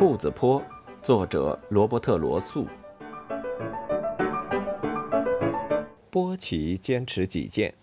[0.00, 0.62] 兔子坡，
[1.02, 2.66] 作者罗伯特·罗素。
[6.08, 7.74] 波奇坚持己见。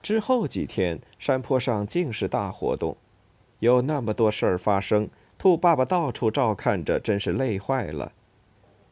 [0.00, 2.96] 之后几天，山坡上尽是大活动，
[3.58, 8.12] 有那么多事儿发生，兔爸爸到处照看着，真是累坏了。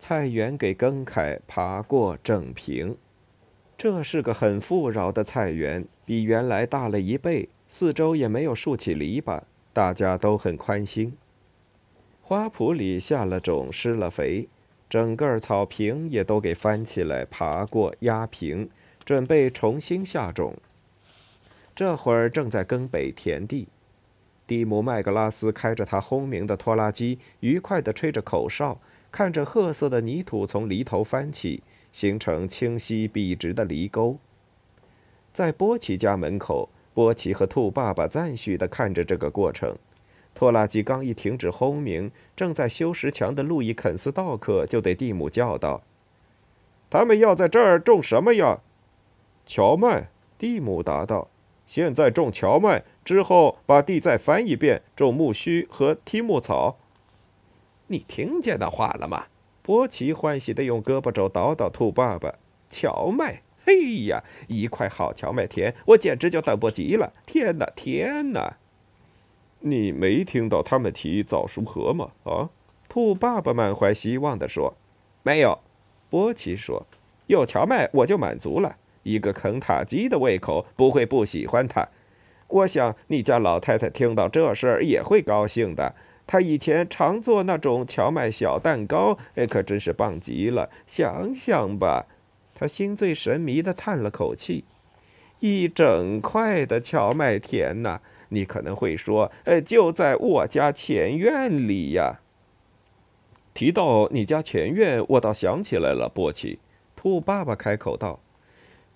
[0.00, 2.96] 菜园给耕开、爬过、整平，
[3.78, 9.40] 这是个很富饶的菜园，比原来大了一倍，四周也没有竖起篱笆，
[9.72, 11.16] 大家都很宽心。
[12.28, 14.48] 花圃里下了种，施了肥，
[14.90, 18.68] 整个草坪也都给翻起来、爬过、压平，
[19.04, 20.56] 准备重新下种。
[21.72, 23.68] 这会儿正在耕北田地，
[24.44, 28.80] 蒂姆·麦格拉斯开着他轰鸣的拖拉机，愉快地吹着口哨，
[29.12, 31.62] 看着褐色的泥土从犁头翻起，
[31.92, 34.18] 形成清晰笔直的犁沟。
[35.32, 39.76] 在波奇家门口，波奇和兔爸爸赞许地看着这个过程。
[40.36, 45.82] 拖拉机刚一停止轰鸣，正在修石墙的路易·肯斯道克就对蒂姆叫道
[46.90, 48.60] ：“他们要在这儿种什么呀
[49.46, 51.28] ？”“荞麦。”蒂姆答道。
[51.66, 56.76] “现在种荞麦，之后把地再翻一遍，种苜蓿和梯木草。
[57.88, 59.28] ”“你听见那话了吗？”
[59.62, 62.34] 波奇欢喜地用胳膊肘捣捣兔爸爸。
[62.68, 67.14] “荞麦，嘿呀，一块好荞麦田，我简直就等不及了！
[67.24, 68.58] 天哪，天哪！”
[69.60, 72.10] 你没听到他们提早熟禾吗？
[72.24, 72.50] 啊，
[72.88, 74.74] 兔爸爸满怀希望地说
[75.24, 75.58] ：“没有。”
[76.08, 76.86] 波奇说
[77.26, 78.76] ：“有荞麦我就满足了。
[79.02, 81.88] 一个肯塔基的胃口不会不喜欢它。
[82.48, 85.94] 我想你家老太太听到这事儿也会高兴的。
[86.26, 90.70] 她以前常做那种荞麦小蛋糕，哎，可真是棒极了。
[90.86, 92.06] 想想吧。”
[92.58, 94.64] 他心醉神迷地叹了口气
[95.40, 102.20] ：“一整块的荞麦田呐！”你可能会说：“呃，就在我家前院里呀。”
[103.54, 106.58] 提到你家前院，我倒想起来了，波奇。
[106.94, 108.20] 兔爸爸开口道：“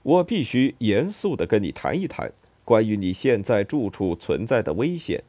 [0.02, 2.32] 我必须严肃地跟你谈一谈
[2.64, 5.22] 关于你现在住处存在的危险。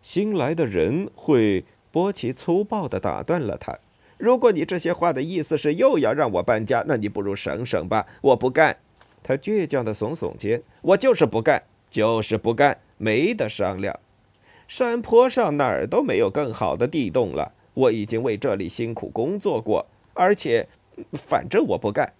[0.00, 3.78] 新来的人会……”波奇粗暴地打断了他
[4.16, 8.06] ：“如果你这些话的意思是又要让我搬家，那你不如省省吧。
[8.22, 8.78] 我不干。”
[9.22, 13.98] 他倔强地耸耸肩：“我就是不干，就是不干。”没得商量，
[14.68, 17.52] 山坡上哪儿都没有更好的地洞了。
[17.74, 20.68] 我已经为这里辛苦工作过，而且，
[21.12, 22.12] 反正我不干。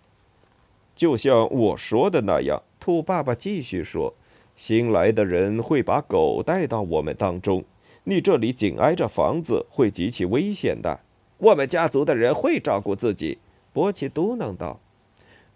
[0.97, 4.13] 就像我说的那样，兔爸爸继续说
[4.57, 7.63] ：“新来的人会把狗带到我们当中，
[8.03, 10.99] 你这里紧挨着房子，会极其危险的。
[11.39, 13.39] 我们家族的人会照顾自己。”
[13.73, 14.81] 波奇嘟囔道：“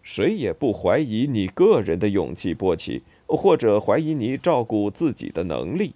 [0.05, 5.93] 谁也不怀疑你个人的勇气，波奇。”或者怀疑你照顾自己的能力，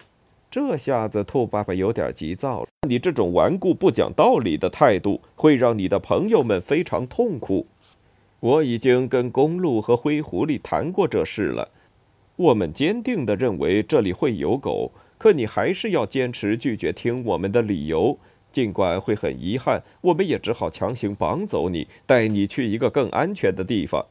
[0.50, 2.68] 这下子兔爸爸有点急躁了。
[2.88, 7.66] 你这种顽固不讲道理的态度会让你的朋友们非常痛苦。
[8.40, 11.68] 我已经跟公鹿和灰狐狸谈过这事了，
[12.36, 18.18] 我们坚定地认为这里会有狗，可你还是要坚持拒绝听我们的理由。
[18.50, 24.06] 尽管会很遗憾，我们也只好强行绑走你，带你去一个更安全的地方。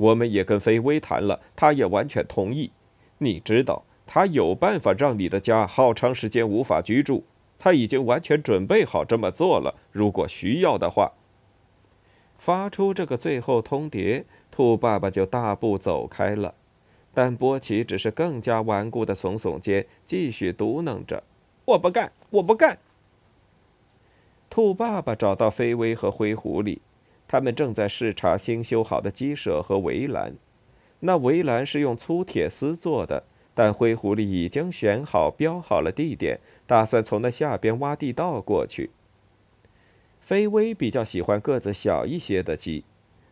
[0.00, 2.72] 我们也跟菲薇谈了，他也完全同意。
[3.18, 7.22] 你知道，他有办法让你的家好长时间无法居住。
[7.58, 9.74] 他已经完全准备好这么做了。
[9.92, 11.12] 如果需要的话，
[12.38, 16.54] 发出这个最后通牒，兔爸爸就大步走开了。
[17.12, 21.22] 但波奇只是更加顽固地耸耸肩，继续嘟囔着
[21.66, 22.78] ：“我不干，我不干。”
[24.48, 26.78] 兔爸爸找到菲薇和灰狐狸。
[27.30, 30.34] 他们正在视察新修好的鸡舍和围栏，
[30.98, 33.22] 那围栏是用粗铁丝做的，
[33.54, 38.90] 但灰狐狸已经选好、标好了地点，打算从那下边挖地道过去。
[40.18, 42.82] 菲薇比较喜欢个子小一些的鸡，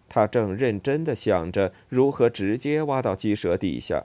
[0.08, 4.04] 他正认真地想着如何直接挖到鸡舍底下，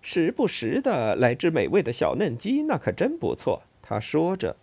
[0.00, 3.64] 时不时的来只美味的小嫩鸡，那可真不错。
[3.82, 4.56] 他说着。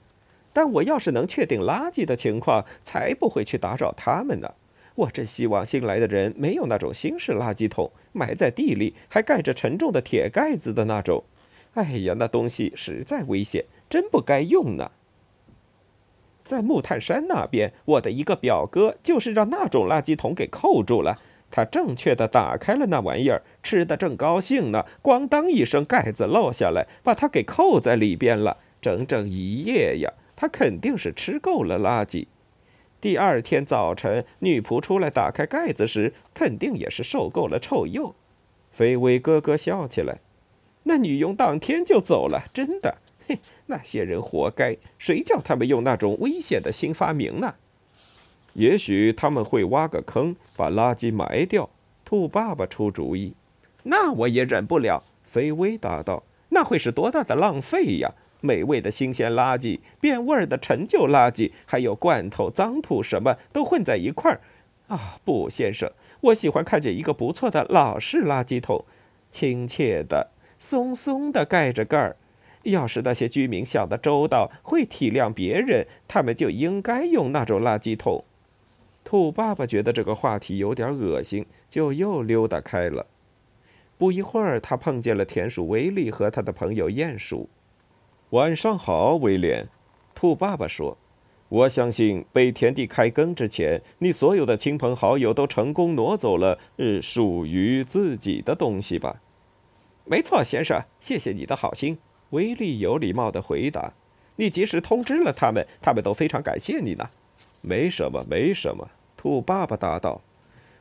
[0.60, 4.56] 但我要是能确定垃圾的情况，才不会去打扰他们呢。
[4.94, 11.24] 我真希望新来的人没有那种新式垃圾桶，埋在地里还盖着沉重的铁盖子的那种。
[11.76, 14.92] 哎呀，那东西实在危险，真不该用呢。
[16.44, 21.22] 在木炭山那边，我的一个表哥就是让那种垃圾桶给扣住了。
[21.50, 30.12] 他正确的打开了那玩意儿，吃的正高兴呢，咣当一声，盖子落下来，把他给扣在里边了，整整一夜呀。
[30.40, 32.28] 他肯定是吃够了垃圾。
[33.02, 38.16] 第二天早晨，女仆出来打开盖子时，肯定也是受够了臭鼬。
[38.72, 40.20] 菲薇咯咯笑起来。
[40.84, 42.96] 那女佣当天就走了，真的。
[43.28, 44.78] 嘿，那些人活该！
[44.98, 47.56] 谁叫他们用那种危险的新发明呢？
[48.54, 51.70] 也许他们会挖个坑，把垃圾埋掉。
[52.06, 53.34] 兔爸爸出主意。
[53.84, 55.04] 那我也忍不了。
[55.26, 58.14] 菲薇答道：“那会是多大的浪费呀！
[58.42, 64.42] 美味的新鲜垃圾，变味儿的陈旧垃圾，还有罐头、脏土，什么都混在一块儿。
[64.88, 65.92] 啊，不，先生，
[66.22, 68.84] 我喜欢看见一个不错的老式垃圾桶，
[69.32, 72.16] 亲切的、松松的盖着盖儿。
[72.64, 78.24] 要是那些居民想得周到，会体谅别人，他们就应该用那种垃圾桶。”
[79.06, 83.06] 兔爸爸觉得这个话题有点恶心，就又溜达开了。
[83.98, 87.50] 不一会儿，他碰见了田鼠威利和他的朋友鼹鼠。
[88.31, 89.68] 晚上好，威廉。
[90.14, 90.96] 兔爸爸说
[91.50, 99.20] ：“我相信被田地开耕之前，你所有的亲朋好友都成功挪走了呃属于自己的东西吧
[100.06, 101.98] ？”“没错，先生，谢谢你的好心。”
[102.30, 103.92] 威利有礼貌地回答。
[104.38, 107.10] “你及时通知了他们，他们都非常感谢你呢。
[107.62, 108.88] ”“没什么，没什么。”
[109.18, 110.22] 兔爸爸答道：“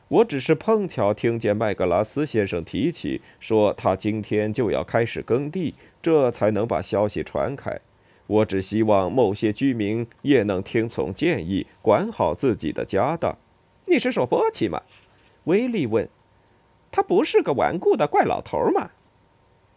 [0.09, 7.79] 我只是碰巧听见麦格拉斯先生提起，说他今天就要开始耕地，这才能把消息传开。
[8.25, 13.37] 我只希望某些居民也能听从建议，管好自己的家当。”
[13.85, 14.81] 你是说波奇吗？
[15.45, 16.09] 威利问。
[16.91, 18.89] “他不是个顽固的怪老头吗？”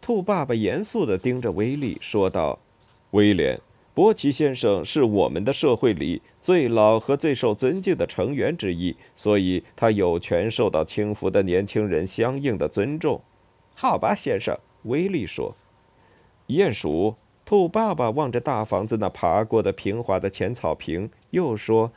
[0.00, 2.58] 兔爸爸严肃地盯着威利说道
[3.12, 3.60] ：“威廉。”
[3.94, 13.20] 波奇先生是我们的社会里最老和最受尊敬的成员之一，所以他有权受到轻浮的年轻人相应的尊重。
[13.74, 15.54] 好吧，先生，威利说。
[16.48, 21.92] 鼹鼠兔爸爸望着大房子那爬过的平滑的浅草坪，又说：“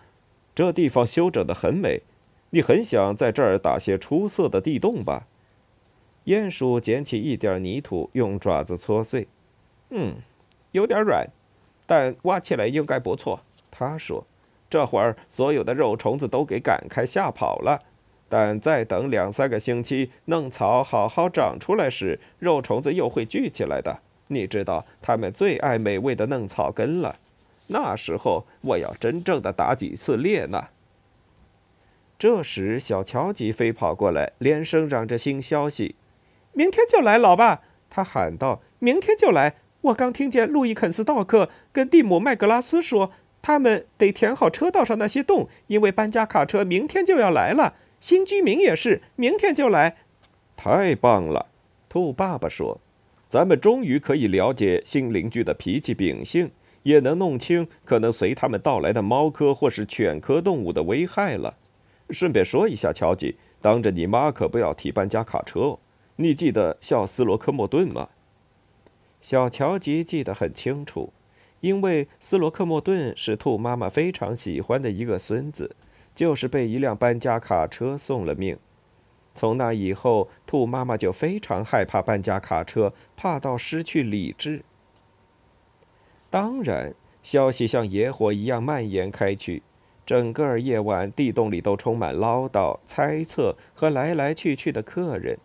[0.54, 2.02] 这地方修整得很美，
[2.50, 5.28] 你很想在这儿打些出色的地洞吧？”
[6.26, 9.28] 鼹鼠捡起一点泥土，用爪子搓碎。
[9.92, 10.16] 嗯，
[10.72, 11.30] 有点软。
[11.86, 14.26] 但挖起来应该不错，他说
[14.70, 17.82] ：“这会儿所有的肉虫子都给赶开吓跑了，
[18.28, 24.00] 但再等两三个星期，嫩草好好长出来时，肉虫子又会聚起来的。
[24.28, 27.18] 你知道，它们最爱美味的嫩草根了。
[27.68, 30.70] 那时候，我要真正的打几次猎呢。”
[32.18, 35.96] 这时，小乔吉飞跑过来，连声嚷着新消息
[36.54, 37.62] ：“明天就来，老爸！”
[37.92, 39.56] 他喊道：“明天就来。”
[39.86, 43.12] 我刚听见路易肯斯道克跟蒂姆麦格拉斯说，
[43.42, 47.76] 他们得填好车道上那些洞，因为搬家卡车明天就要来了。
[48.00, 49.98] 新居民也是明天就来。
[50.56, 51.48] 太棒了，
[51.88, 52.82] 兔爸爸说
[53.30, 56.50] ：“咱们终于可以了解新邻居的脾气秉性，
[56.82, 61.56] 也能弄清可能随他们到来的猫科或是犬科动物的危害了。
[62.10, 65.80] 顺便说一下，乔吉，当着你妈可不要提搬家卡车哦。
[66.16, 68.10] 你记得笑斯罗科莫顿吗？”
[69.26, 71.12] 小乔吉记得很清楚，
[71.60, 75.76] 因为斯罗克莫顿是兔妈妈非常喜欢的一个孙子，
[76.14, 78.56] 就是被一辆搬家卡车送了命。
[79.34, 84.64] 从那以后，兔妈妈就非常害怕搬家卡车，怕到失去理智。
[86.30, 86.94] 当然，
[87.24, 89.64] 消息像野火一样蔓延开去，
[90.06, 95.40] 整个夜晚地洞里都充满唠叨、猜测和来来去去的客人。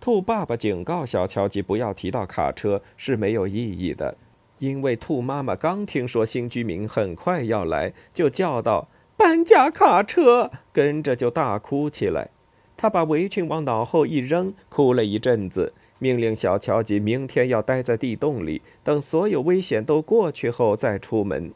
[0.00, 4.16] 兔爸爸警告小乔吉不要提到卡车是没有意义的，
[4.58, 12.28] 因为兔妈妈刚听说新居民很快要来，就叫道：“搬家卡车！”跟着就大哭起来。
[12.76, 21.52] 他把围裙往脑后一扔，哭了一阵子，命令小乔吉明天要待在地洞里，等所有危险都过去后再出门。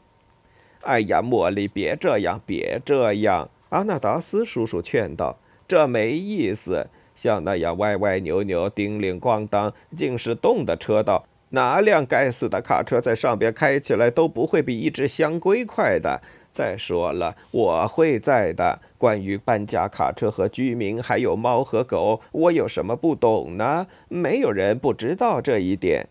[0.81, 3.49] 哎呀，茉莉，别这样，别这样！
[3.69, 6.87] 阿纳达斯叔叔劝道：“这没意思。”
[7.19, 16.21] 像那样歪歪扭扭、叮铃咣当，竟是洞的车道，哪辆该死的卡车在上边开起来都不会比一只香龟快的。
[16.53, 18.79] 再说了，我会在的。
[18.97, 23.85] 关于搬家卡车和居民，还有猫和狗，我有什么不懂呢？
[24.07, 26.07] 没有人不知道这一点。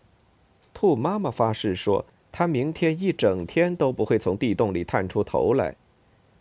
[0.75, 5.73] 兔妈妈发誓说，她明天一整天都不会从地洞里探出头来。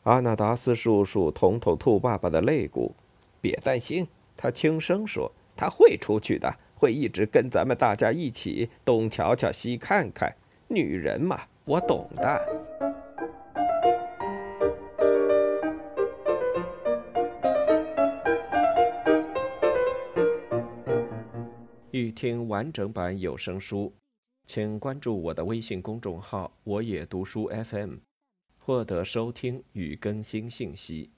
[0.02, 2.94] 阿纳达斯叔叔捅捅兔爸爸的肋骨，
[3.40, 4.06] 别担心。
[4.40, 10.32] 他轻声说：“他会出去的，会一直跟咱们大家一起东瞧瞧西看看。
[10.68, 12.40] 女人嘛，我懂的。”
[21.90, 23.92] 欲听完整版有声书，
[24.46, 27.96] 请关注我的微信公众号“我也读书 FM”，
[28.56, 31.10] 获得收听与更新信息。